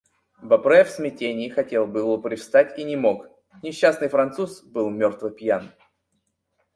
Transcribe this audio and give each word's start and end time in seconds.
Бопре 0.41 0.83
в 0.83 0.89
смятении 0.89 1.47
хотел 1.47 1.85
было 1.85 2.17
привстать 2.17 2.79
и 2.79 2.83
не 2.83 2.95
мог: 2.95 3.27
несчастный 3.61 4.09
француз 4.09 4.63
был 4.63 4.89
мертво 4.89 5.29
пьян. 5.29 5.69